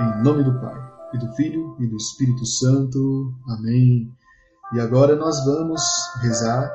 Em 0.00 0.22
nome 0.22 0.44
do 0.44 0.60
Pai, 0.60 0.74
e 1.14 1.18
do 1.18 1.32
Filho, 1.34 1.76
e 1.80 1.86
do 1.86 1.96
Espírito 1.96 2.44
Santo. 2.46 3.34
Amém. 3.48 4.10
E 4.72 4.80
agora 4.80 5.16
nós 5.16 5.44
vamos 5.44 5.82
rezar 6.20 6.70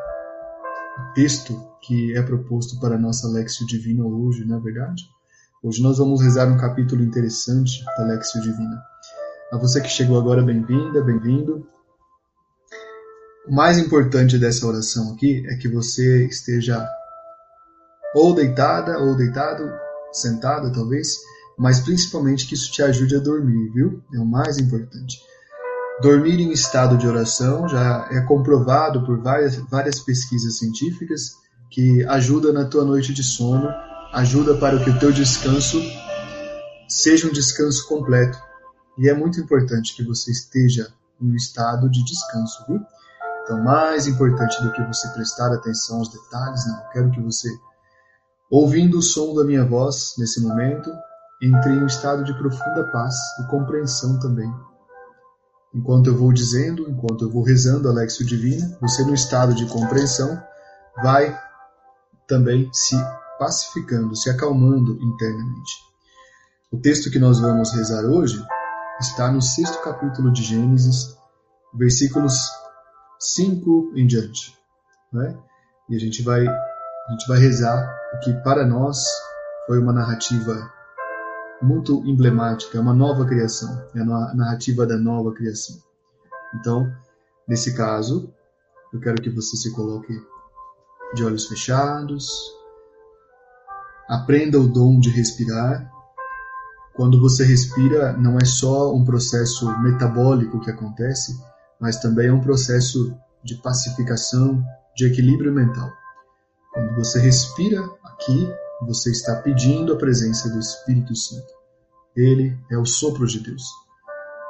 o 0.98 1.14
texto 1.14 1.54
que 1.82 2.16
é 2.18 2.22
proposto 2.22 2.80
para 2.80 2.96
a 2.96 3.00
nossa 3.00 3.28
Lexio 3.28 3.66
Divina 3.68 4.04
hoje, 4.04 4.46
não 4.46 4.58
é 4.58 4.60
verdade? 4.60 5.04
Hoje 5.64 5.82
nós 5.82 5.98
vamos 5.98 6.22
rezar 6.22 6.48
um 6.48 6.58
capítulo 6.58 7.04
interessante 7.04 7.84
da 7.98 8.06
Lexio 8.06 8.42
Divina. 8.42 8.82
A 9.52 9.58
você 9.58 9.80
que 9.80 9.90
chegou 9.90 10.20
agora, 10.20 10.44
bem-vinda, 10.44 11.02
bem-vindo. 11.02 11.68
O 13.48 13.54
mais 13.54 13.78
importante 13.78 14.40
dessa 14.40 14.66
oração 14.66 15.14
aqui 15.14 15.46
é 15.48 15.56
que 15.56 15.68
você 15.68 16.26
esteja 16.26 16.84
ou 18.16 18.34
deitada, 18.34 18.98
ou 18.98 19.16
deitado, 19.16 19.72
sentada 20.12 20.72
talvez, 20.72 21.20
mas 21.56 21.80
principalmente 21.80 22.48
que 22.48 22.56
isso 22.56 22.72
te 22.72 22.82
ajude 22.82 23.16
a 23.16 23.20
dormir, 23.20 23.72
viu? 23.72 24.02
É 24.16 24.18
o 24.18 24.26
mais 24.26 24.58
importante. 24.58 25.20
Dormir 26.02 26.40
em 26.40 26.52
estado 26.52 26.98
de 26.98 27.08
oração 27.08 27.68
já 27.70 28.08
é 28.10 28.20
comprovado 28.22 29.06
por 29.06 29.22
várias, 29.22 29.58
várias 29.70 30.00
pesquisas 30.00 30.58
científicas 30.58 31.36
que 31.70 32.04
ajuda 32.06 32.52
na 32.52 32.66
tua 32.66 32.84
noite 32.84 33.14
de 33.14 33.24
sono, 33.24 33.70
ajuda 34.12 34.58
para 34.58 34.84
que 34.84 34.90
o 34.90 34.98
teu 34.98 35.12
descanso 35.12 35.80
seja 36.90 37.28
um 37.28 37.32
descanso 37.32 37.88
completo. 37.88 38.40
E 38.98 39.08
é 39.08 39.14
muito 39.14 39.40
importante 39.40 39.96
que 39.96 40.04
você 40.04 40.32
esteja 40.32 40.88
em 41.22 41.32
um 41.32 41.36
estado 41.36 41.88
de 41.92 42.04
descanso, 42.04 42.66
viu? 42.68 42.80
Então, 43.46 43.62
mais 43.62 44.08
importante 44.08 44.62
do 44.64 44.72
que 44.72 44.82
você 44.82 45.08
prestar 45.10 45.54
atenção 45.54 46.00
aos 46.00 46.10
detalhes, 46.10 46.66
não. 46.66 46.82
Quero 46.92 47.12
que 47.12 47.22
você, 47.22 47.48
ouvindo 48.50 48.98
o 48.98 49.04
som 49.04 49.36
da 49.36 49.44
minha 49.44 49.64
voz 49.64 50.16
nesse 50.18 50.42
momento, 50.42 50.92
entre 51.40 51.72
em 51.72 51.84
um 51.84 51.86
estado 51.86 52.24
de 52.24 52.36
profunda 52.36 52.90
paz 52.92 53.14
e 53.40 53.48
compreensão 53.48 54.20
também. 54.20 54.52
Enquanto 55.76 56.08
eu 56.08 56.18
vou 56.18 56.34
dizendo, 56.34 56.90
enquanto 56.90 57.26
eu 57.26 57.30
vou 57.30 57.44
rezando 57.44 57.88
a 57.88 57.94
Lexio 57.94 58.26
Divina, 58.26 58.76
você 58.82 59.04
no 59.04 59.14
estado 59.14 59.54
de 59.54 59.68
compreensão 59.68 60.42
vai 61.04 61.38
também 62.28 62.68
se 62.74 62.96
pacificando, 63.38 64.16
se 64.16 64.28
acalmando 64.28 64.94
internamente. 65.04 65.74
O 66.72 66.78
texto 66.78 67.12
que 67.12 67.20
nós 67.20 67.40
vamos 67.40 67.72
rezar 67.74 68.06
hoje 68.06 68.44
está 69.00 69.32
no 69.32 69.42
sexto 69.42 69.80
capítulo 69.84 70.32
de 70.32 70.42
Gênesis, 70.42 71.16
versículos 71.74 72.50
5 73.20 73.94
em 73.96 74.06
diante. 74.06 74.58
Né? 75.12 75.38
E 75.90 75.96
a 75.96 76.00
gente 76.00 76.22
vai 76.22 76.48
a 76.48 77.12
gente 77.12 77.28
vai 77.28 77.38
rezar 77.38 77.96
o 78.16 78.20
que 78.20 78.34
para 78.42 78.66
nós 78.66 78.98
foi 79.68 79.78
uma 79.78 79.94
narrativa 79.94 80.72
muito 81.62 82.04
emblemática, 82.06 82.78
é 82.78 82.82
uma 82.82 82.94
nova 82.94 83.26
criação, 83.26 83.88
é 83.96 84.02
a 84.02 84.34
narrativa 84.34 84.86
da 84.86 84.98
nova 84.98 85.32
criação. 85.34 85.78
Então, 86.56 86.92
nesse 87.48 87.76
caso, 87.76 88.34
eu 88.92 89.00
quero 89.00 89.22
que 89.22 89.30
você 89.30 89.56
se 89.56 89.72
coloque 89.74 90.14
de 91.14 91.24
olhos 91.24 91.46
fechados, 91.46 92.28
aprenda 94.10 94.60
o 94.60 94.68
dom 94.68 95.00
de 95.00 95.10
respirar. 95.10 95.92
Quando 96.96 97.20
você 97.20 97.44
respira, 97.44 98.14
não 98.14 98.38
é 98.38 98.46
só 98.46 98.94
um 98.94 99.04
processo 99.04 99.68
metabólico 99.82 100.62
que 100.62 100.72
acontece, 100.72 101.38
mas 101.80 101.98
também 102.00 102.28
é 102.28 102.34
um 102.34 102.42
processo 102.42 103.18
de 103.44 103.56
pacificação, 103.56 104.64
de 104.96 105.06
equilíbrio 105.06 105.54
mental. 105.54 105.92
Quando 106.74 106.96
você 106.96 107.20
respira 107.20 107.82
aqui, 108.04 108.50
você 108.82 109.12
está 109.12 109.42
pedindo 109.42 109.94
a 109.94 109.98
presença 109.98 110.50
do 110.50 110.60
Espírito 110.60 111.16
Santo. 111.16 111.54
Ele 112.16 112.58
é 112.72 112.78
o 112.78 112.86
sopro 112.86 113.26
de 113.26 113.40
Deus. 113.40 113.64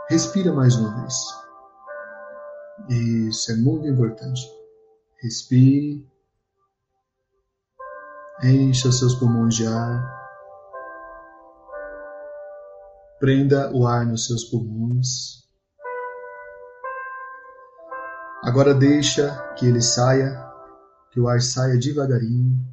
Respira 0.10 0.54
mais 0.54 0.76
uma 0.76 1.02
vez. 1.02 1.14
Isso 3.30 3.52
é 3.52 3.56
muito 3.56 3.88
importante. 3.88 4.42
Respire. 5.22 6.08
Encha 8.44 8.90
os 8.90 9.00
seus 9.00 9.16
pulmões 9.16 9.56
de 9.56 9.66
ar. 9.66 10.14
Prenda 13.20 13.72
o 13.74 13.88
ar 13.88 14.06
nos 14.06 14.28
seus 14.28 14.44
pulmões. 14.46 15.45
Agora 18.46 18.76
deixa 18.76 19.36
que 19.56 19.66
ele 19.66 19.82
saia, 19.82 20.40
que 21.10 21.20
o 21.20 21.28
ar 21.28 21.42
saia 21.42 21.80
devagarinho. 21.80 22.64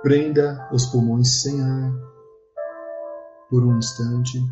Prenda 0.00 0.70
os 0.72 0.86
pulmões 0.86 1.42
sem 1.42 1.60
ar 1.60 1.92
por 3.50 3.62
um 3.62 3.76
instante. 3.76 4.42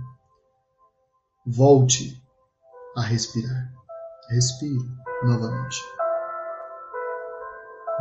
Volte 1.47 2.23
a 2.95 3.01
respirar. 3.01 3.73
Respire 4.29 4.87
novamente. 5.25 5.79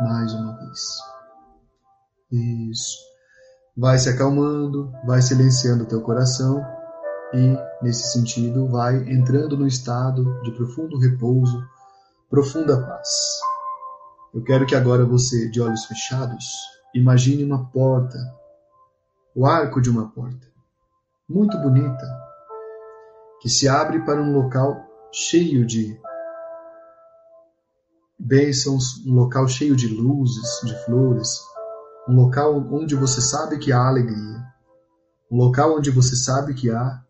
Mais 0.00 0.34
uma 0.34 0.54
vez. 0.58 0.98
Isso. 2.70 2.98
Vai 3.74 3.96
se 3.96 4.10
acalmando, 4.10 4.92
vai 5.06 5.22
silenciando 5.22 5.84
o 5.84 5.88
teu 5.88 6.02
coração 6.02 6.62
e, 7.32 7.56
nesse 7.82 8.12
sentido, 8.12 8.68
vai 8.68 8.96
entrando 9.08 9.56
no 9.56 9.66
estado 9.66 10.40
de 10.42 10.52
profundo 10.52 10.98
repouso, 10.98 11.62
profunda 12.28 12.80
paz. 12.80 13.08
Eu 14.34 14.42
quero 14.42 14.66
que 14.66 14.74
agora 14.74 15.04
você, 15.04 15.48
de 15.48 15.60
olhos 15.60 15.84
fechados, 15.86 16.44
imagine 16.94 17.44
uma 17.44 17.66
porta, 17.70 18.18
o 19.34 19.46
arco 19.46 19.80
de 19.80 19.90
uma 19.90 20.08
porta, 20.10 20.46
muito 21.28 21.56
bonita, 21.58 22.06
que 23.40 23.48
se 23.48 23.68
abre 23.68 24.00
para 24.04 24.20
um 24.20 24.32
local 24.32 24.84
cheio 25.12 25.64
de 25.64 26.00
bênçãos, 28.18 29.04
um 29.06 29.14
local 29.14 29.48
cheio 29.48 29.74
de 29.74 29.88
luzes, 29.88 30.60
de 30.64 30.84
flores, 30.84 31.40
um 32.08 32.14
local 32.14 32.56
onde 32.70 32.94
você 32.94 33.20
sabe 33.20 33.58
que 33.58 33.72
há 33.72 33.88
alegria, 33.88 34.44
um 35.30 35.36
local 35.36 35.76
onde 35.76 35.90
você 35.90 36.14
sabe 36.16 36.54
que 36.54 36.70
há 36.70 37.02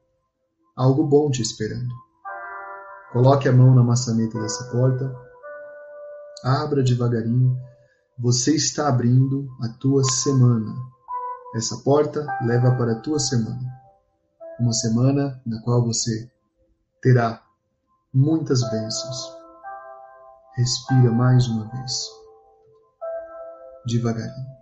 algo 0.77 1.07
bom 1.07 1.31
te 1.31 1.43
esperando. 1.43 1.95
Coloque 3.13 3.49
a 3.49 3.53
mão 3.53 3.75
na 3.75 3.83
maçaneta 3.83 4.41
dessa 4.41 4.71
porta, 4.71 5.15
abra 6.45 6.83
devagarinho. 6.83 7.57
Você 8.19 8.55
está 8.55 8.89
abrindo 8.89 9.49
a 9.63 9.69
tua 9.69 10.05
semana. 10.05 10.75
Essa 11.55 11.79
porta 11.79 12.25
leva 12.43 12.77
para 12.77 12.93
a 12.93 13.01
tua 13.01 13.19
semana. 13.19 13.81
Uma 14.61 14.73
semana 14.73 15.41
na 15.45 15.61
qual 15.63 15.85
você 15.85 16.31
terá 17.03 17.43
muitas 18.13 18.61
bênçãos. 18.71 19.41
Respira 20.57 21.11
mais 21.11 21.49
uma 21.49 21.69
vez, 21.69 21.93
devagarinho. 23.87 24.60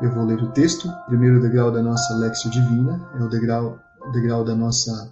Eu 0.00 0.12
vou 0.12 0.24
ler 0.24 0.42
o 0.42 0.52
texto. 0.52 0.88
O 0.88 1.06
primeiro 1.06 1.40
degrau 1.40 1.70
da 1.72 1.82
nossa 1.82 2.14
Lexio 2.16 2.50
Divina 2.50 3.10
é 3.18 3.22
o 3.22 3.28
degrau, 3.28 3.78
o 4.06 4.10
degrau 4.10 4.44
da 4.44 4.54
nossa 4.54 5.10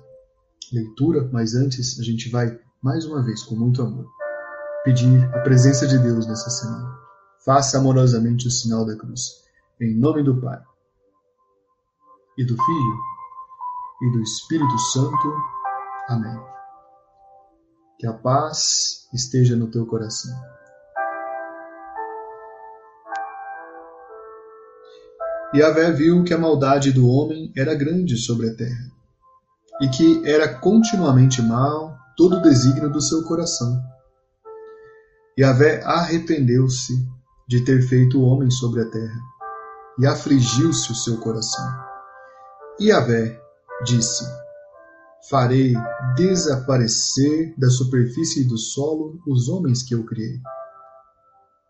leitura, 0.72 1.26
mas 1.32 1.54
antes 1.54 1.98
a 1.98 2.02
gente 2.02 2.28
vai, 2.28 2.58
mais 2.82 3.06
uma 3.06 3.22
vez, 3.22 3.42
com 3.42 3.54
muito 3.54 3.81
amor, 3.81 4.06
pedir 4.84 5.25
a 5.34 5.40
presença 5.40 5.86
de 5.86 5.98
Deus 5.98 6.26
nessa 6.26 6.50
semana. 6.50 6.98
Faça 7.44 7.78
amorosamente 7.78 8.46
o 8.46 8.50
sinal 8.50 8.84
da 8.84 8.94
cruz. 8.94 9.42
Em 9.81 9.98
nome 9.98 10.22
do 10.22 10.38
Pai, 10.40 10.62
e 12.36 12.44
do 12.44 12.54
Filho, 12.54 12.98
e 14.02 14.12
do 14.12 14.20
Espírito 14.20 14.78
Santo. 14.78 15.34
Amém. 16.08 16.38
Que 17.98 18.06
a 18.06 18.12
paz 18.12 19.08
esteja 19.14 19.56
no 19.56 19.70
teu 19.70 19.86
coração. 19.86 20.34
E 25.55 25.62
Avé 25.62 25.93
viu 25.93 26.25
que 26.25 26.35
a 26.35 26.39
maldade 26.39 26.91
do 26.91 27.06
homem 27.06 27.53
era 27.56 27.77
grande 27.77 28.17
sobre 28.17 28.51
a 28.51 28.56
terra, 28.56 28.91
e 29.81 29.87
que 29.87 30.29
era 30.29 30.53
continuamente 30.53 31.41
mal 31.41 31.97
todo 32.17 32.39
o 32.39 32.43
desígnio 32.43 32.91
do 32.91 33.01
seu 33.01 33.23
coração. 33.23 33.81
Yahvé 35.39 35.81
arrependeu-se 35.85 36.93
de 37.47 37.65
ter 37.65 37.83
feito 37.83 38.19
o 38.19 38.25
homem 38.25 38.51
sobre 38.51 38.83
a 38.83 38.91
terra, 38.91 39.21
e 40.01 40.06
afligiu-se 40.09 40.91
o 40.91 40.95
seu 40.97 41.19
coração. 41.19 41.65
E 42.81 42.89
Yahvé 42.89 43.41
disse: 43.85 44.25
Farei 45.31 45.75
desaparecer 46.17 47.55
da 47.56 47.71
superfície 47.71 48.43
do 48.43 48.59
solo 48.59 49.21
os 49.25 49.49
homens 49.49 49.85
que 49.85 49.95
eu 49.95 50.05
criei. 50.05 50.41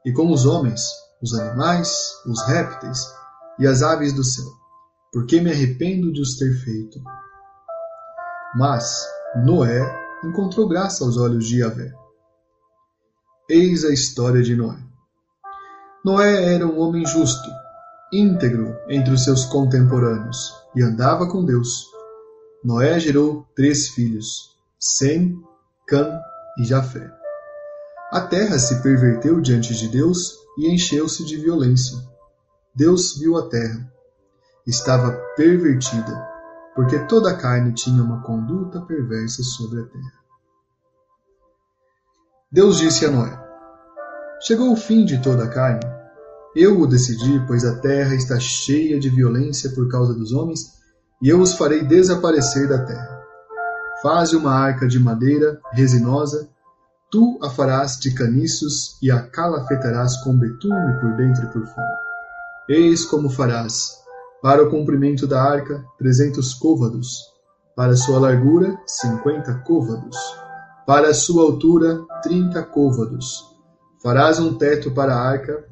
E 0.07 0.13
com 0.13 0.33
os 0.33 0.47
homens, 0.47 0.81
os 1.23 1.35
animais, 1.35 2.15
os 2.27 2.41
répteis 2.47 3.24
e 3.59 3.67
as 3.67 3.83
aves 3.83 4.13
do 4.13 4.25
céu, 4.25 4.51
porque 5.13 5.41
me 5.41 5.51
arrependo 5.51 6.13
de 6.13 6.21
os 6.21 6.37
ter 6.37 6.53
feito. 6.65 7.01
Mas 8.57 9.07
Noé 9.45 9.81
encontrou 10.25 10.69
graça 10.69 11.05
aos 11.05 11.17
olhos 11.17 11.47
de 11.47 11.61
Yahvé. 11.61 11.93
Eis 13.49 13.85
a 13.85 13.93
história 13.93 14.43
de 14.43 14.57
Noé. 14.57 14.79
Noé 16.05 16.55
era 16.55 16.67
um 16.67 16.79
homem 16.79 17.05
justo, 17.07 17.49
íntegro 18.13 18.77
entre 18.89 19.13
os 19.13 19.25
seus 19.25 19.45
contemporâneos, 19.45 20.53
e 20.75 20.83
andava 20.83 21.29
com 21.29 21.45
Deus. 21.45 21.87
Noé 22.63 22.99
gerou 22.99 23.47
três 23.55 23.89
filhos, 23.89 24.57
Sem, 24.79 25.37
Cã 25.87 26.21
e 26.59 26.65
Jafé. 26.65 27.11
A 28.11 28.21
terra 28.21 28.59
se 28.59 28.83
perverteu 28.83 29.41
diante 29.41 29.75
de 29.75 29.89
Deus 29.89 30.39
e 30.59 30.73
encheu-se 30.73 31.25
de 31.25 31.37
violência. 31.37 31.99
Deus 32.75 33.17
viu 33.17 33.37
a 33.37 33.49
terra. 33.49 33.89
Estava 34.67 35.13
pervertida, 35.37 36.27
porque 36.75 36.99
toda 37.07 37.31
a 37.31 37.37
carne 37.37 37.73
tinha 37.73 38.03
uma 38.03 38.21
conduta 38.23 38.81
perversa 38.81 39.45
sobre 39.45 39.81
a 39.81 39.85
terra. 39.85 40.25
Deus 42.51 42.79
disse 42.79 43.07
a 43.07 43.11
Noé: 43.13 43.39
Chegou 44.41 44.73
o 44.73 44.77
fim 44.77 45.05
de 45.05 45.23
toda 45.23 45.45
a 45.45 45.49
carne. 45.49 45.85
Eu 46.57 46.81
o 46.81 46.87
decidi, 46.87 47.45
pois 47.47 47.65
a 47.65 47.79
terra 47.79 48.15
está 48.17 48.41
cheia 48.41 48.99
de 48.99 49.09
violência 49.09 49.71
por 49.71 49.89
causa 49.89 50.13
dos 50.13 50.33
homens, 50.33 50.73
e 51.23 51.29
eu 51.29 51.41
os 51.41 51.55
farei 51.55 51.85
desaparecer 51.85 52.69
da 52.69 52.85
terra. 52.85 53.23
Faze 54.03 54.35
uma 54.35 54.53
arca 54.53 54.89
de 54.89 54.99
madeira 54.99 55.61
resinosa, 55.73 56.49
tu 57.09 57.39
a 57.41 57.49
farás 57.49 57.99
de 58.01 58.13
caniços 58.13 58.99
e 59.01 59.13
a 59.13 59.23
calafetarás 59.23 60.17
com 60.25 60.37
betume 60.37 61.01
por 61.01 61.17
dentro 61.17 61.45
e 61.45 61.53
por 61.53 61.65
fora. 61.67 62.04
Eis 62.69 63.05
como 63.05 63.31
farás. 63.31 64.03
Para 64.43 64.63
o 64.63 64.71
comprimento 64.71 65.27
da 65.27 65.43
arca, 65.43 65.85
trezentos 65.99 66.55
côvados. 66.55 67.21
Para 67.77 67.97
sua 67.97 68.19
largura, 68.19 68.79
cinquenta 68.87 69.55
côvados. 69.67 70.17
Para 70.87 71.13
sua 71.15 71.45
altura, 71.45 72.01
trinta 72.23 72.63
côvados 72.63 73.55
Farás 74.05 74.39
um 74.39 74.59
teto 74.59 74.91
para 74.91 75.15
a 75.15 75.19
arca 75.19 75.65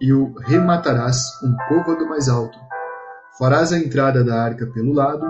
e 0.00 0.12
o 0.12 0.32
rematarás 0.38 1.18
um 1.42 1.56
côvado 1.68 2.08
mais 2.08 2.28
alto. 2.28 2.56
Farás 3.36 3.72
a 3.72 3.78
entrada 3.78 4.22
da 4.22 4.40
arca 4.40 4.64
pelo 4.68 4.92
lado 4.92 5.26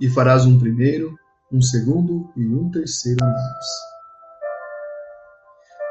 e 0.00 0.08
farás 0.08 0.46
um 0.46 0.56
primeiro, 0.56 1.18
um 1.50 1.60
segundo 1.60 2.30
e 2.36 2.46
um 2.46 2.70
terceiro 2.70 3.18
andares. 3.24 3.97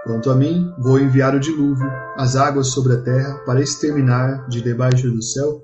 Quanto 0.07 0.31
a 0.31 0.35
mim, 0.35 0.73
vou 0.79 0.97
enviar 0.97 1.35
o 1.35 1.39
dilúvio, 1.39 1.91
as 2.15 2.37
águas 2.37 2.67
sobre 2.67 2.93
a 2.93 3.01
terra, 3.01 3.39
para 3.39 3.61
exterminar 3.61 4.47
de 4.47 4.61
debaixo 4.61 5.11
do 5.11 5.21
céu 5.21 5.61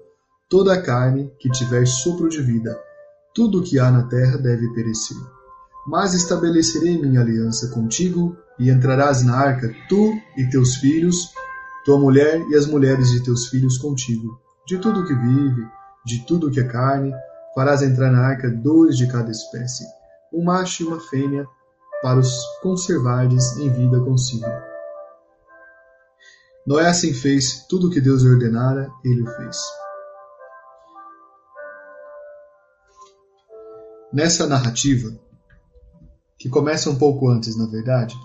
toda 0.50 0.74
a 0.74 0.81
carne 0.81 1.31
que 1.40 1.50
tiver 1.50 1.88
sopro 1.88 2.28
de 2.28 2.42
vida. 2.42 2.78
Tudo 3.34 3.60
o 3.60 3.63
que 3.63 3.80
há 3.80 3.90
na 3.90 4.04
terra 4.04 4.38
deve 4.38 4.68
perecer. 4.74 5.16
Mas 5.88 6.13
estabelecerei 6.13 7.01
minha 7.01 7.22
aliança 7.22 7.69
contigo 7.69 8.36
e 8.60 8.69
entrarás 8.69 9.24
na 9.24 9.34
arca, 9.34 9.74
tu 9.88 10.13
e 10.36 10.50
teus 10.50 10.75
filhos, 10.75 11.30
tua 11.86 11.98
mulher 11.98 12.42
e 12.50 12.56
as 12.56 12.68
mulheres 12.68 13.12
de 13.12 13.24
teus 13.24 13.48
filhos 13.48 13.78
contigo. 13.78 14.38
De 14.68 14.78
tudo 14.78 15.06
que 15.06 15.16
vive, 15.16 15.66
de 16.06 16.25
tudo 16.28 16.51
que 16.51 16.60
é 16.60 16.68
carne, 16.68 17.13
farás 17.56 17.81
entrar 17.81 18.12
na 18.12 18.28
arca 18.28 18.51
dois 18.51 18.98
de 18.98 19.07
cada 19.07 19.31
espécie, 19.31 19.86
um 20.34 20.44
macho 20.44 20.84
e 20.84 20.86
uma 20.86 21.00
fêmea, 21.00 21.48
para 22.04 22.20
os 22.20 22.46
conservardes 22.62 23.58
em 23.58 23.72
vida 23.72 24.00
consigo. 24.02 24.46
Noé 26.68 26.88
assim 26.88 27.14
fez, 27.14 27.66
tudo 27.68 27.88
o 27.88 27.90
que 27.90 28.00
Deus 28.00 28.24
ordenara, 28.24 28.92
ele 29.04 29.24
o 29.24 29.28
fez. 29.28 29.58
Nessa 34.14 34.46
narrativa, 34.46 35.18
que 36.38 36.48
começa 36.48 36.90
um 36.92 36.96
pouco 36.96 37.28
antes, 37.28 37.58
na 37.58 37.66
verdade, 37.66 38.16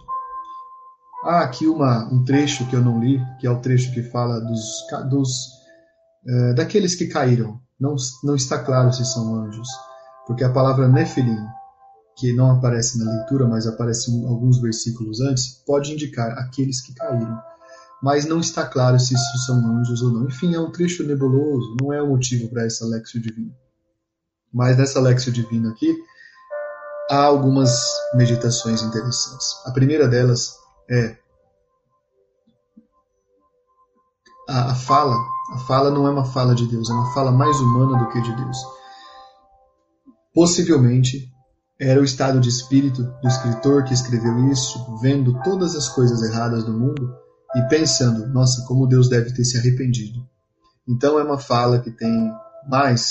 Há 1.25 1.41
aqui 1.41 1.67
uma, 1.67 2.05
um 2.13 2.25
trecho 2.25 2.67
que 2.69 2.77
eu 2.77 2.81
não 2.81 3.01
li, 3.01 3.21
que 3.41 3.47
é 3.47 3.51
o 3.51 3.61
trecho 3.61 3.93
que 3.93 4.03
fala 4.03 4.41
dos, 4.41 4.87
dos 5.11 5.29
é, 6.27 6.55
daqueles 6.55 6.95
que 6.95 7.09
caíram. 7.09 7.61
Não, 7.79 7.97
não 8.23 8.37
está 8.37 8.59
claro 8.59 8.93
se 8.93 9.05
são 9.05 9.35
anjos, 9.35 9.69
porque 10.27 10.45
a 10.45 10.53
palavra 10.53 10.89
Nefilim, 10.89 11.45
que 12.19 12.33
não 12.33 12.51
aparece 12.51 12.99
na 12.99 13.11
leitura, 13.13 13.47
mas 13.47 13.67
aparece 13.67 14.11
alguns 14.27 14.61
versículos 14.61 15.21
antes, 15.21 15.63
pode 15.65 15.93
indicar 15.93 16.37
aqueles 16.37 16.81
que 16.81 16.93
caíram. 16.93 17.41
Mas 18.03 18.27
não 18.27 18.41
está 18.41 18.67
claro 18.67 18.99
se 18.99 19.15
isso 19.15 19.47
são 19.47 19.57
anjos 19.79 20.03
ou 20.03 20.11
não. 20.11 20.27
Enfim, 20.27 20.55
é 20.55 20.61
um 20.61 20.73
trecho 20.73 21.05
nebuloso, 21.05 21.77
não 21.81 21.93
é 21.93 22.03
o 22.03 22.09
motivo 22.09 22.49
para 22.49 22.65
essa 22.65 22.85
Lexio 22.87 23.21
Divina. 23.21 23.53
Mas 24.53 24.77
nessa 24.77 25.01
Lexio 25.01 25.33
Divina 25.33 25.71
aqui, 25.71 25.97
há 27.09 27.25
algumas 27.25 27.81
meditações 28.15 28.83
interessantes. 28.83 29.47
A 29.65 29.71
primeira 29.71 30.09
delas 30.09 30.57
é 30.91 31.17
a, 34.49 34.73
a 34.73 34.75
fala, 34.75 35.17
a 35.55 35.59
fala 35.59 35.91
não 35.91 36.07
é 36.07 36.11
uma 36.11 36.25
fala 36.25 36.55
de 36.55 36.67
Deus, 36.67 36.91
é 36.91 36.93
uma 36.93 37.13
fala 37.13 37.31
mais 37.31 37.61
humana 37.61 37.97
do 37.99 38.11
que 38.11 38.21
de 38.21 38.35
Deus. 38.35 38.57
Possivelmente 40.35 41.33
era 41.81 42.01
o 42.01 42.05
estado 42.05 42.41
de 42.41 42.49
espírito 42.49 43.05
do 43.23 43.29
escritor 43.29 43.85
que 43.85 43.95
escreveu 43.95 44.51
isso, 44.51 44.99
vendo 45.01 45.41
todas 45.43 45.77
as 45.77 45.89
coisas 45.89 46.23
erradas 46.23 46.65
do 46.65 46.73
mundo 46.73 47.15
e 47.55 47.63
pensando, 47.69 48.27
nossa, 48.27 48.65
como 48.67 48.87
Deus 48.87 49.09
deve 49.09 49.33
ter 49.33 49.45
se 49.45 49.57
arrependido. 49.57 50.27
Então 50.89 51.19
é 51.19 51.23
uma 51.23 51.39
fala 51.39 51.79
que 51.79 51.93
tem 51.93 52.33
mais 52.69 53.11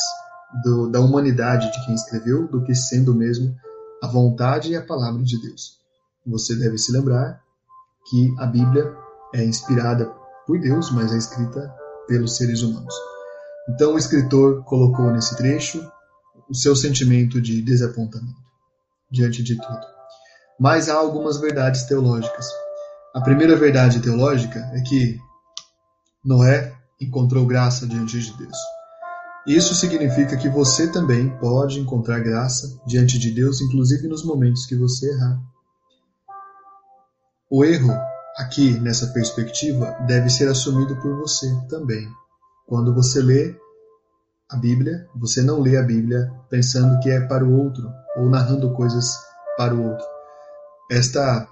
do, 0.63 0.89
da 0.89 0.99
humanidade 0.99 1.71
de 1.71 1.85
quem 1.85 1.95
escreveu 1.95 2.47
do 2.47 2.61
que 2.63 2.75
sendo 2.75 3.15
mesmo 3.15 3.55
a 4.03 4.07
vontade 4.07 4.71
e 4.71 4.75
a 4.75 4.85
palavra 4.85 5.23
de 5.23 5.41
Deus. 5.41 5.77
Você 6.25 6.53
deve 6.55 6.77
se 6.77 6.91
lembrar 6.91 7.41
que 8.09 8.35
a 8.37 8.45
Bíblia 8.45 8.93
é 9.33 9.45
inspirada 9.45 10.11
por 10.45 10.59
Deus, 10.59 10.91
mas 10.91 11.13
é 11.13 11.17
escrita 11.17 11.73
pelos 12.05 12.35
seres 12.35 12.61
humanos. 12.61 12.93
Então 13.69 13.93
o 13.93 13.97
escritor 13.97 14.63
colocou 14.65 15.09
nesse 15.11 15.37
trecho 15.37 15.81
o 16.49 16.55
seu 16.55 16.75
sentimento 16.75 17.41
de 17.41 17.61
desapontamento 17.61 18.46
diante 19.09 19.43
de 19.43 19.55
tudo. 19.55 19.85
Mas 20.59 20.89
há 20.89 20.95
algumas 20.95 21.37
verdades 21.37 21.83
teológicas. 21.83 22.47
A 23.13 23.21
primeira 23.21 23.55
verdade 23.55 23.99
teológica 23.99 24.59
é 24.73 24.81
que 24.81 25.19
Noé 26.23 26.75
encontrou 26.99 27.45
graça 27.45 27.87
diante 27.87 28.19
de 28.19 28.37
Deus. 28.37 28.57
Isso 29.47 29.75
significa 29.75 30.35
que 30.35 30.49
você 30.49 30.91
também 30.91 31.29
pode 31.37 31.79
encontrar 31.79 32.19
graça 32.19 32.79
diante 32.85 33.17
de 33.17 33.31
Deus, 33.31 33.61
inclusive 33.61 34.07
nos 34.07 34.25
momentos 34.25 34.65
que 34.65 34.75
você 34.75 35.09
errar. 35.09 35.39
O 37.49 37.63
erro, 37.63 37.93
aqui 38.35 38.77
nessa 38.79 39.07
perspectiva, 39.07 39.95
deve 40.05 40.29
ser 40.29 40.49
assumido 40.49 40.97
por 40.97 41.15
você 41.15 41.47
também. 41.69 42.05
Quando 42.65 42.93
você 42.93 43.21
lê 43.21 43.55
a 44.49 44.57
Bíblia, 44.57 45.07
você 45.15 45.41
não 45.41 45.61
lê 45.61 45.77
a 45.77 45.83
Bíblia 45.83 46.29
pensando 46.49 46.99
que 46.99 47.09
é 47.09 47.21
para 47.21 47.45
o 47.45 47.57
outro 47.57 47.89
ou 48.17 48.29
narrando 48.29 48.73
coisas 48.73 49.15
para 49.57 49.73
o 49.73 49.91
outro. 49.91 50.05
Esta 50.91 51.47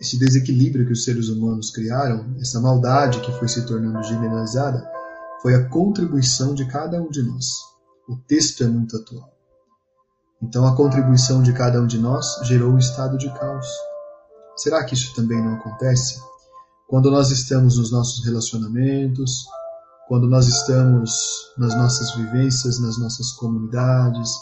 esse 0.00 0.18
desequilíbrio 0.18 0.84
que 0.84 0.92
os 0.92 1.04
seres 1.04 1.28
humanos 1.28 1.70
criaram, 1.70 2.34
essa 2.40 2.60
maldade 2.60 3.20
que 3.20 3.30
foi 3.38 3.46
se 3.46 3.64
tornando 3.64 4.02
generalizada, 4.02 4.84
foi 5.40 5.54
a 5.54 5.68
contribuição 5.68 6.54
de 6.54 6.66
cada 6.66 7.00
um 7.00 7.08
de 7.08 7.22
nós. 7.22 7.46
O 8.08 8.16
texto 8.16 8.64
é 8.64 8.66
muito 8.66 8.96
atual. 8.96 9.32
Então, 10.42 10.66
a 10.66 10.74
contribuição 10.74 11.40
de 11.40 11.52
cada 11.52 11.80
um 11.80 11.86
de 11.86 11.98
nós 11.98 12.40
gerou 12.42 12.72
um 12.72 12.78
estado 12.78 13.16
de 13.16 13.32
caos. 13.32 13.66
Será 14.56 14.82
que 14.84 14.94
isso 14.94 15.14
também 15.14 15.40
não 15.40 15.54
acontece? 15.54 16.20
Quando 16.88 17.08
nós 17.08 17.30
estamos 17.30 17.78
nos 17.78 17.92
nossos 17.92 18.24
relacionamentos, 18.24 19.46
quando 20.08 20.28
nós 20.28 20.48
estamos 20.48 21.12
nas 21.56 21.76
nossas 21.76 22.12
vivências, 22.16 22.80
nas 22.80 22.98
nossas 22.98 23.30
comunidades, 23.32 24.32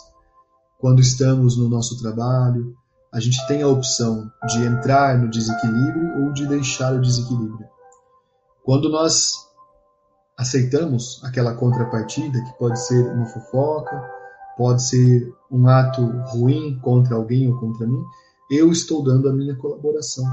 quando 0.81 1.01
estamos 1.01 1.57
no 1.57 1.69
nosso 1.69 2.01
trabalho, 2.01 2.75
a 3.13 3.21
gente 3.21 3.47
tem 3.47 3.63
a 3.63 3.69
opção 3.69 4.31
de 4.49 4.65
entrar 4.65 5.19
no 5.19 5.29
desequilíbrio 5.29 6.23
ou 6.25 6.33
de 6.33 6.47
deixar 6.47 6.95
o 6.95 7.01
desequilíbrio. 7.01 7.69
Quando 8.65 8.89
nós 8.89 9.35
aceitamos 10.39 11.21
aquela 11.23 11.55
contrapartida, 11.55 12.43
que 12.43 12.59
pode 12.59 12.81
ser 12.81 13.05
uma 13.13 13.27
fofoca, 13.27 14.03
pode 14.57 14.83
ser 14.83 15.35
um 15.51 15.69
ato 15.69 16.03
ruim 16.29 16.79
contra 16.81 17.17
alguém 17.17 17.53
ou 17.53 17.59
contra 17.59 17.87
mim, 17.87 18.03
eu 18.51 18.73
estou 18.73 19.05
dando 19.05 19.29
a 19.29 19.33
minha 19.33 19.55
colaboração 19.57 20.25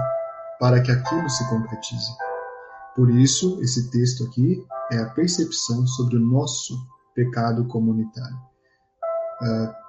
para 0.60 0.82
que 0.82 0.92
aquilo 0.92 1.30
se 1.30 1.48
concretize. 1.50 2.12
Por 2.96 3.10
isso, 3.10 3.60
esse 3.62 3.92
texto 3.92 4.24
aqui 4.24 4.66
é 4.92 5.00
a 5.00 5.10
percepção 5.10 5.86
sobre 5.86 6.16
o 6.16 6.22
nosso 6.22 6.74
pecado 7.14 7.66
comunitário. 7.66 8.38
Uh, 9.42 9.87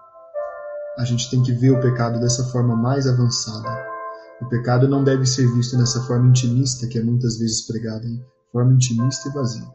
a 0.99 1.05
gente 1.05 1.31
tem 1.31 1.41
que 1.43 1.53
ver 1.53 1.71
o 1.71 1.81
pecado 1.81 2.19
dessa 2.19 2.45
forma 2.47 2.75
mais 2.75 3.07
avançada. 3.07 3.87
O 4.43 4.47
pecado 4.49 4.89
não 4.89 5.05
deve 5.05 5.25
ser 5.27 5.47
visto 5.53 5.79
nessa 5.79 6.03
forma 6.03 6.29
intimista 6.29 6.89
que 6.89 6.99
é 6.99 7.03
muitas 7.03 7.39
vezes 7.39 7.63
pregada, 7.63 8.05
em 8.05 8.21
forma 8.51 8.73
intimista 8.73 9.29
e 9.29 9.33
vazia. 9.33 9.67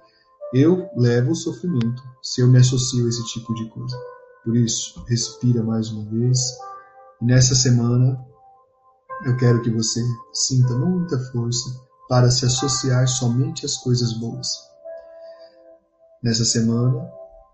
Eu 0.53 0.89
levo 0.97 1.31
o 1.31 1.35
sofrimento 1.35 2.03
se 2.21 2.41
eu 2.41 2.47
me 2.47 2.59
associo 2.59 3.05
a 3.05 3.09
esse 3.09 3.23
tipo 3.27 3.53
de 3.53 3.69
coisa. 3.69 3.97
Por 4.43 4.57
isso, 4.57 5.01
respira 5.07 5.63
mais 5.63 5.89
uma 5.89 6.05
vez. 6.11 6.39
E 7.21 7.25
nessa 7.25 7.55
semana, 7.55 8.19
eu 9.25 9.37
quero 9.37 9.61
que 9.61 9.71
você 9.71 10.03
sinta 10.33 10.75
muita 10.75 11.17
força 11.31 11.69
para 12.09 12.29
se 12.29 12.45
associar 12.45 13.07
somente 13.07 13.65
às 13.65 13.77
coisas 13.77 14.11
boas. 14.19 14.49
Nessa 16.21 16.43
semana 16.43 17.09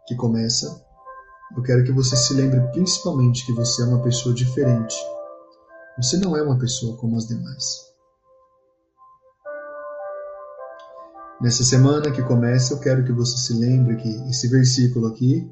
que 0.07 0.15
começa, 0.15 0.83
eu 1.55 1.63
quero 1.63 1.83
que 1.83 1.91
você 1.91 2.15
se 2.15 2.33
lembre 2.33 2.59
principalmente 2.71 3.45
que 3.45 3.53
você 3.53 3.81
é 3.81 3.85
uma 3.85 4.01
pessoa 4.01 4.33
diferente. 4.33 4.95
Você 5.97 6.17
não 6.17 6.35
é 6.37 6.41
uma 6.41 6.57
pessoa 6.57 6.95
como 6.97 7.17
as 7.17 7.27
demais. 7.27 7.89
Nessa 11.41 11.63
semana 11.63 12.11
que 12.11 12.21
começa, 12.21 12.73
eu 12.73 12.79
quero 12.79 13.03
que 13.03 13.11
você 13.11 13.37
se 13.37 13.53
lembre 13.53 13.95
que 13.95 14.09
esse 14.29 14.47
versículo 14.47 15.07
aqui, 15.07 15.49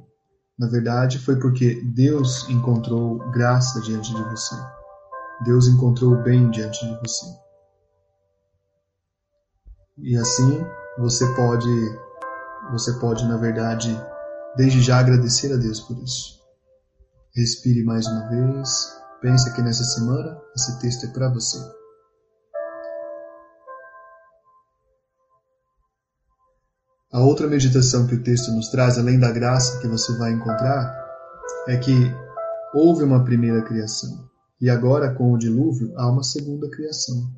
na 0.58 0.68
verdade, 0.68 1.18
foi 1.20 1.40
porque 1.40 1.82
Deus 1.82 2.48
encontrou 2.50 3.20
graça 3.32 3.80
diante 3.82 4.14
de 4.14 4.24
você. 4.24 4.56
Deus 5.46 5.68
encontrou 5.68 6.14
o 6.14 6.24
bem 6.24 6.50
diante 6.50 6.86
de 6.86 7.00
você. 7.00 7.26
E 9.98 10.18
assim, 10.18 10.66
você 10.98 11.26
pode 11.36 11.70
você 12.72 12.92
pode, 13.00 13.26
na 13.26 13.38
verdade, 13.38 13.98
desde 14.58 14.82
já 14.82 15.00
agradecer 15.00 15.54
a 15.54 15.58
Deus 15.58 15.80
por 15.80 15.98
isso. 16.00 16.40
Respire 17.36 17.84
mais 17.84 18.06
uma 18.08 18.28
vez. 18.30 18.98
Pense 19.22 19.54
que 19.54 19.62
nessa 19.62 19.84
semana 19.84 20.38
esse 20.56 20.80
texto 20.80 21.06
é 21.06 21.10
para 21.10 21.30
você. 21.30 21.58
A 27.14 27.22
outra 27.22 27.48
meditação 27.48 28.06
que 28.06 28.16
o 28.16 28.24
texto 28.24 28.52
nos 28.52 28.70
traz, 28.70 28.98
além 28.98 29.20
da 29.20 29.32
graça 29.32 29.80
que 29.80 29.88
você 29.88 30.16
vai 30.18 30.32
encontrar, 30.32 30.94
é 31.68 31.78
que 31.78 31.94
houve 32.74 33.04
uma 33.04 33.24
primeira 33.24 33.62
criação 33.64 34.28
e 34.60 34.70
agora, 34.72 35.14
com 35.14 35.32
o 35.32 35.38
dilúvio, 35.38 35.94
há 35.96 36.10
uma 36.10 36.24
segunda 36.24 36.68
criação. 36.70 37.30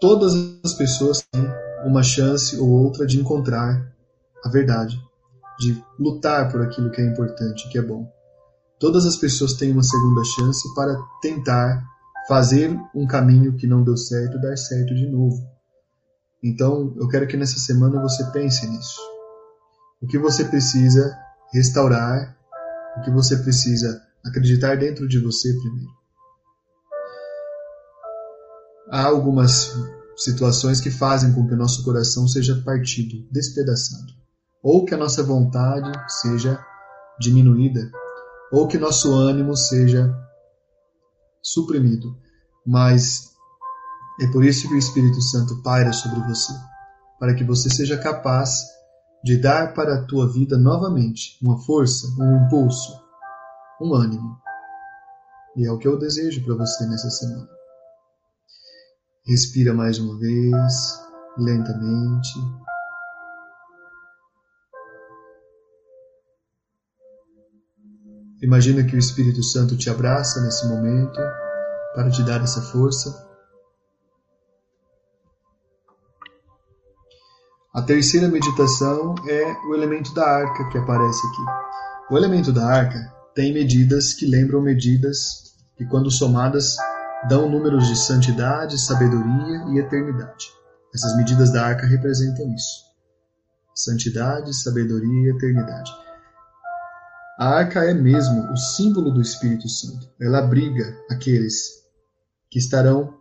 Todas 0.00 0.34
as 0.64 0.74
pessoas 0.74 1.22
têm 1.30 1.48
uma 1.84 2.02
chance 2.02 2.56
ou 2.58 2.68
outra 2.68 3.06
de 3.06 3.20
encontrar 3.20 3.88
a 4.44 4.48
verdade, 4.48 5.00
de 5.62 5.84
lutar 5.98 6.50
por 6.50 6.60
aquilo 6.62 6.90
que 6.90 7.00
é 7.00 7.06
importante, 7.06 7.68
que 7.70 7.78
é 7.78 7.82
bom. 7.82 8.10
Todas 8.78 9.06
as 9.06 9.16
pessoas 9.16 9.54
têm 9.54 9.72
uma 9.72 9.82
segunda 9.82 10.24
chance 10.24 10.74
para 10.74 10.96
tentar 11.20 11.84
fazer 12.26 12.76
um 12.94 13.06
caminho 13.06 13.56
que 13.56 13.66
não 13.66 13.82
deu 13.82 13.96
certo 13.96 14.40
dar 14.40 14.56
certo 14.56 14.94
de 14.94 15.06
novo. 15.06 15.40
Então, 16.42 16.92
eu 16.96 17.06
quero 17.08 17.26
que 17.26 17.36
nessa 17.36 17.58
semana 17.58 18.02
você 18.02 18.24
pense 18.32 18.66
nisso. 18.66 19.00
O 20.00 20.06
que 20.06 20.18
você 20.18 20.44
precisa 20.44 21.16
restaurar, 21.52 22.36
o 22.96 23.02
que 23.02 23.10
você 23.10 23.36
precisa 23.36 24.02
acreditar 24.24 24.76
dentro 24.76 25.06
de 25.06 25.20
você 25.20 25.52
primeiro. 25.52 25.92
Há 28.90 29.04
algumas 29.06 29.72
situações 30.16 30.80
que 30.80 30.90
fazem 30.90 31.32
com 31.32 31.46
que 31.46 31.54
o 31.54 31.56
nosso 31.56 31.84
coração 31.84 32.26
seja 32.26 32.60
partido, 32.64 33.26
despedaçado, 33.30 34.12
ou 34.62 34.84
que 34.84 34.94
a 34.94 34.98
nossa 34.98 35.22
vontade 35.22 35.90
seja 36.20 36.64
diminuída, 37.18 37.90
ou 38.52 38.68
que 38.68 38.78
nosso 38.78 39.12
ânimo 39.14 39.56
seja 39.56 40.14
suprimido. 41.42 42.16
Mas 42.64 43.32
é 44.20 44.26
por 44.30 44.44
isso 44.44 44.68
que 44.68 44.74
o 44.74 44.78
Espírito 44.78 45.20
Santo 45.20 45.62
paira 45.62 45.92
sobre 45.92 46.20
você, 46.20 46.52
para 47.18 47.34
que 47.34 47.42
você 47.42 47.68
seja 47.68 47.98
capaz 47.98 48.62
de 49.24 49.36
dar 49.36 49.74
para 49.74 49.94
a 49.94 50.04
tua 50.04 50.30
vida 50.32 50.56
novamente 50.56 51.38
uma 51.42 51.58
força, 51.60 52.06
um 52.18 52.44
impulso, 52.44 53.00
um 53.80 53.94
ânimo. 53.94 54.36
E 55.56 55.66
é 55.66 55.70
o 55.70 55.78
que 55.78 55.86
eu 55.86 55.98
desejo 55.98 56.44
para 56.44 56.54
você 56.54 56.86
nessa 56.86 57.10
semana. 57.10 57.48
Respira 59.26 59.72
mais 59.72 59.98
uma 59.98 60.18
vez, 60.18 60.72
lentamente. 61.38 62.32
Imagina 68.42 68.82
que 68.82 68.96
o 68.96 68.98
Espírito 68.98 69.40
Santo 69.40 69.76
te 69.76 69.88
abraça 69.88 70.40
nesse 70.40 70.66
momento 70.66 71.20
para 71.94 72.10
te 72.10 72.24
dar 72.24 72.42
essa 72.42 72.60
força. 72.60 73.30
A 77.72 77.80
terceira 77.80 78.28
meditação 78.28 79.14
é 79.28 79.52
o 79.68 79.74
elemento 79.76 80.12
da 80.12 80.26
arca 80.26 80.68
que 80.70 80.76
aparece 80.76 81.24
aqui. 81.24 82.12
O 82.12 82.18
elemento 82.18 82.52
da 82.52 82.66
arca 82.66 83.14
tem 83.32 83.54
medidas 83.54 84.12
que 84.12 84.26
lembram 84.26 84.60
medidas 84.60 85.54
que, 85.76 85.86
quando 85.86 86.10
somadas, 86.10 86.76
dão 87.28 87.48
números 87.48 87.86
de 87.86 87.96
santidade, 87.96 88.76
sabedoria 88.76 89.66
e 89.68 89.78
eternidade. 89.78 90.50
Essas 90.92 91.16
medidas 91.16 91.52
da 91.52 91.64
arca 91.64 91.86
representam 91.86 92.52
isso: 92.52 92.82
santidade, 93.72 94.52
sabedoria 94.52 95.30
e 95.30 95.36
eternidade. 95.36 96.01
A 97.42 97.56
arca 97.56 97.80
é 97.80 97.92
mesmo 97.92 98.52
o 98.52 98.56
símbolo 98.56 99.10
do 99.10 99.20
Espírito 99.20 99.68
Santo. 99.68 100.08
Ela 100.20 100.38
abriga 100.38 100.96
aqueles 101.10 101.70
que 102.48 102.60
estarão 102.60 103.14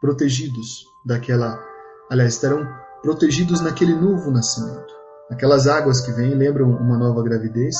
protegidos 0.00 0.82
daquela, 1.04 1.62
aliás, 2.10 2.32
estarão 2.32 2.66
protegidos 3.02 3.60
naquele 3.60 3.94
novo 3.94 4.30
nascimento. 4.30 4.94
Aquelas 5.30 5.66
águas 5.66 6.00
que 6.00 6.10
vêm 6.10 6.34
lembram 6.34 6.70
uma 6.70 6.96
nova 6.96 7.22
gravidez, 7.22 7.76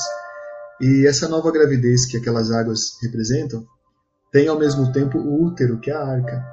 e 0.83 1.07
essa 1.07 1.27
nova 1.27 1.51
gravidez 1.51 2.05
que 2.05 2.19
aquelas 2.19 2.51
águas 2.51 2.99
representam 3.01 3.65
tem 4.31 4.49
ao 4.49 4.59
mesmo 4.59 4.93
tempo 4.93 5.17
o 5.17 5.47
útero, 5.47 5.81
que 5.81 5.91
é 5.91 5.95
a 5.95 6.07
arca. 6.07 6.45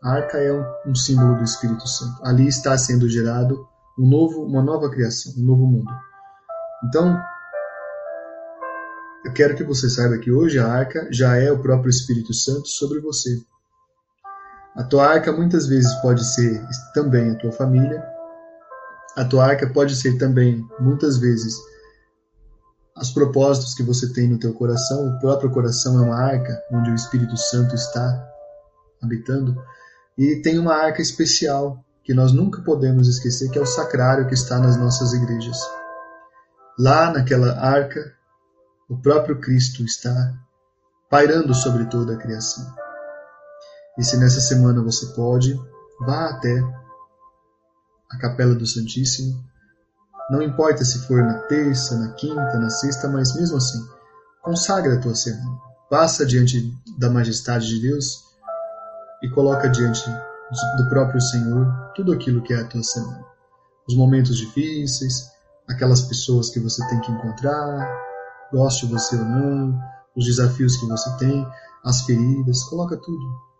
A 0.00 0.12
arca 0.12 0.38
é 0.38 0.52
um, 0.52 0.92
um 0.92 0.94
símbolo 0.94 1.38
do 1.38 1.42
Espírito 1.42 1.88
Santo. 1.88 2.24
Ali 2.24 2.46
está 2.46 2.78
sendo 2.78 3.08
gerado 3.08 3.66
um 3.98 4.08
novo, 4.08 4.44
uma 4.44 4.62
nova 4.62 4.88
criação, 4.88 5.32
um 5.36 5.44
novo 5.44 5.66
mundo. 5.66 5.90
Então, 6.84 7.20
eu 9.24 9.32
quero 9.32 9.54
que 9.54 9.64
você 9.64 9.88
saiba 9.88 10.18
que 10.18 10.30
hoje 10.30 10.58
a 10.58 10.66
arca 10.66 11.08
já 11.10 11.36
é 11.36 11.52
o 11.52 11.58
próprio 11.58 11.90
Espírito 11.90 12.32
Santo 12.32 12.68
sobre 12.68 13.00
você. 13.00 13.40
A 14.74 14.82
tua 14.84 15.06
arca 15.06 15.32
muitas 15.32 15.66
vezes 15.66 15.92
pode 15.96 16.24
ser 16.24 16.64
também 16.94 17.30
a 17.30 17.34
tua 17.34 17.52
família. 17.52 18.02
A 19.16 19.24
tua 19.24 19.44
arca 19.44 19.68
pode 19.68 19.94
ser 19.96 20.16
também, 20.16 20.64
muitas 20.78 21.18
vezes, 21.18 21.56
os 22.96 23.10
propósitos 23.10 23.74
que 23.74 23.82
você 23.82 24.12
tem 24.12 24.28
no 24.28 24.38
teu 24.38 24.54
coração. 24.54 25.08
O 25.08 25.20
próprio 25.20 25.50
coração 25.50 25.98
é 25.98 26.06
uma 26.06 26.18
arca 26.18 26.62
onde 26.72 26.90
o 26.90 26.94
Espírito 26.94 27.36
Santo 27.36 27.74
está 27.74 28.26
habitando. 29.02 29.60
E 30.16 30.36
tem 30.36 30.58
uma 30.58 30.74
arca 30.74 31.02
especial 31.02 31.84
que 32.02 32.14
nós 32.14 32.32
nunca 32.32 32.62
podemos 32.62 33.08
esquecer, 33.08 33.50
que 33.50 33.58
é 33.58 33.62
o 33.62 33.66
sacrário 33.66 34.26
que 34.26 34.34
está 34.34 34.58
nas 34.58 34.76
nossas 34.76 35.12
igrejas. 35.12 35.58
Lá 36.78 37.12
naquela 37.12 37.58
arca, 37.58 38.14
o 38.90 38.98
próprio 38.98 39.40
Cristo 39.40 39.84
está 39.84 40.34
pairando 41.08 41.54
sobre 41.54 41.84
toda 41.84 42.14
a 42.14 42.16
criação. 42.16 42.74
E 43.96 44.02
se 44.02 44.16
nessa 44.16 44.40
semana 44.40 44.82
você 44.82 45.06
pode, 45.14 45.54
vá 46.00 46.30
até 46.30 46.60
a 48.10 48.18
Capela 48.18 48.54
do 48.54 48.66
Santíssimo. 48.66 49.44
Não 50.28 50.42
importa 50.42 50.84
se 50.84 51.06
for 51.06 51.22
na 51.22 51.38
terça, 51.42 51.96
na 51.98 52.12
quinta, 52.14 52.58
na 52.58 52.68
sexta, 52.68 53.08
mas 53.08 53.34
mesmo 53.36 53.56
assim, 53.58 53.78
consagra 54.42 54.94
a 54.94 55.00
tua 55.00 55.14
semana. 55.14 55.56
Passa 55.88 56.26
diante 56.26 56.60
da 56.98 57.08
majestade 57.08 57.68
de 57.68 57.80
Deus 57.80 58.24
e 59.22 59.30
coloca 59.30 59.68
diante 59.68 60.08
do 60.78 60.88
próprio 60.88 61.20
Senhor 61.20 61.92
tudo 61.94 62.12
aquilo 62.12 62.42
que 62.42 62.52
é 62.52 62.60
a 62.60 62.66
tua 62.66 62.82
semana. 62.82 63.24
Os 63.88 63.96
momentos 63.96 64.36
difíceis, 64.36 65.30
aquelas 65.68 66.02
pessoas 66.02 66.50
que 66.50 66.58
você 66.58 66.84
tem 66.88 67.00
que 67.00 67.12
encontrar, 67.12 68.09
goste 68.52 68.86
você 68.86 69.16
ou 69.16 69.24
não, 69.24 69.80
os 70.16 70.24
desafios 70.24 70.76
que 70.76 70.86
você 70.86 71.10
tem, 71.18 71.46
as 71.84 72.02
feridas, 72.02 72.62
coloca 72.64 72.96
tudo 72.96 73.50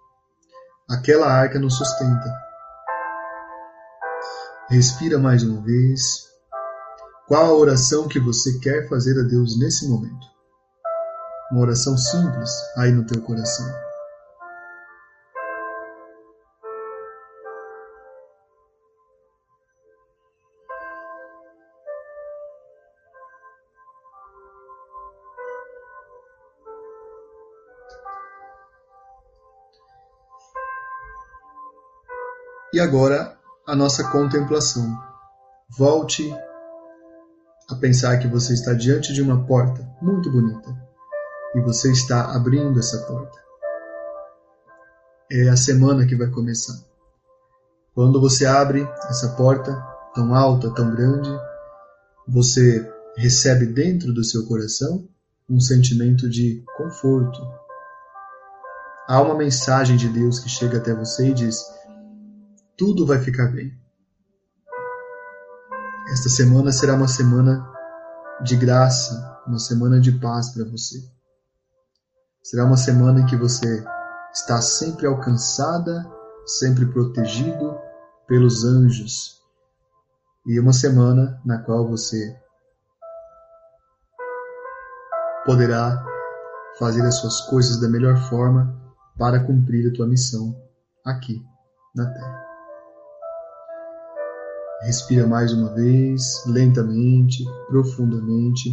Aquela 0.89 1.33
arca 1.33 1.59
nos 1.59 1.77
sustenta. 1.77 2.35
Respira 4.69 5.19
mais 5.19 5.45
uma 5.45 5.61
vez. 5.63 6.29
Qual 7.29 7.45
a 7.45 7.55
oração 7.55 8.09
que 8.09 8.19
você 8.19 8.59
quer 8.59 8.89
fazer 8.89 9.19
a 9.21 9.23
Deus 9.23 9.57
nesse 9.57 9.89
momento? 9.89 10.31
uma 11.51 11.63
oração 11.63 11.97
simples 11.99 12.51
aí 12.77 12.93
no 12.93 13.05
teu 13.05 13.21
coração. 13.23 13.67
E 32.81 32.83
agora 32.83 33.37
a 33.67 33.77
nossa 33.77 34.11
contemplação. 34.11 34.99
Volte 35.77 36.35
a 37.69 37.75
pensar 37.75 38.17
que 38.17 38.27
você 38.27 38.55
está 38.55 38.73
diante 38.73 39.13
de 39.13 39.21
uma 39.21 39.45
porta 39.45 39.87
muito 40.01 40.33
bonita 40.33 40.75
e 41.55 41.61
você 41.61 41.93
está 41.93 42.35
abrindo 42.35 42.79
essa 42.79 42.97
porta. 43.03 43.39
É 45.31 45.51
a 45.51 45.59
semana 45.59 46.07
que 46.07 46.17
vai 46.17 46.29
começar. 46.29 46.83
Quando 47.95 48.19
você 48.19 48.47
abre 48.47 48.89
essa 49.11 49.29
porta 49.37 49.77
tão 50.15 50.35
alta, 50.35 50.73
tão 50.73 50.91
grande, 50.91 51.31
você 52.27 52.91
recebe 53.15 53.67
dentro 53.67 54.11
do 54.11 54.25
seu 54.25 54.47
coração 54.47 55.07
um 55.47 55.61
sentimento 55.61 56.31
de 56.31 56.65
conforto. 56.79 57.47
Há 59.07 59.21
uma 59.21 59.35
mensagem 59.35 59.99
de 59.99 60.09
Deus 60.09 60.41
que 60.41 60.49
chega 60.49 60.79
até 60.79 60.95
você 60.95 61.29
e 61.29 61.35
diz: 61.35 61.63
tudo 62.81 63.05
vai 63.05 63.19
ficar 63.19 63.49
bem. 63.49 63.79
Esta 66.11 66.31
semana 66.31 66.73
será 66.73 66.95
uma 66.95 67.09
semana 67.09 67.71
de 68.43 68.57
graça, 68.57 69.39
uma 69.47 69.59
semana 69.59 70.01
de 70.01 70.19
paz 70.19 70.55
para 70.55 70.65
você. 70.65 70.97
Será 72.43 72.65
uma 72.65 72.79
semana 72.79 73.21
em 73.21 73.27
que 73.27 73.37
você 73.37 73.85
está 74.33 74.63
sempre 74.63 75.07
alcançada, 75.07 76.11
sempre 76.47 76.87
protegido 76.87 77.79
pelos 78.27 78.65
anjos. 78.65 79.39
E 80.47 80.59
uma 80.59 80.73
semana 80.73 81.39
na 81.45 81.59
qual 81.59 81.87
você 81.87 82.35
poderá 85.45 86.03
fazer 86.79 87.03
as 87.03 87.17
suas 87.17 87.43
coisas 87.43 87.79
da 87.79 87.91
melhor 87.91 88.17
forma 88.31 88.75
para 89.19 89.45
cumprir 89.45 89.91
a 89.91 89.95
tua 89.95 90.07
missão 90.07 90.57
aqui 91.05 91.45
na 91.95 92.07
Terra. 92.11 92.50
Respira 94.83 95.27
mais 95.27 95.53
uma 95.53 95.75
vez, 95.75 96.43
lentamente, 96.47 97.45
profundamente. 97.69 98.73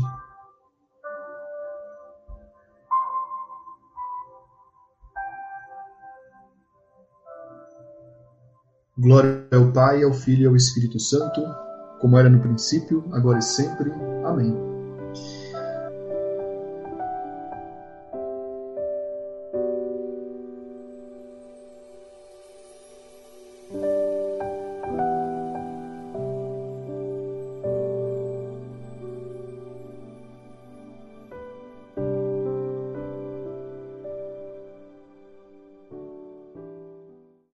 Glória 8.97 9.45
ao 9.53 9.71
Pai, 9.71 10.01
ao 10.03 10.11
Filho 10.11 10.43
e 10.43 10.47
ao 10.47 10.55
Espírito 10.55 10.99
Santo, 10.99 11.41
como 11.99 12.17
era 12.17 12.29
no 12.29 12.39
princípio, 12.39 13.03
agora 13.11 13.37
e 13.39 13.43
sempre. 13.43 13.91
Amém. 14.25 14.66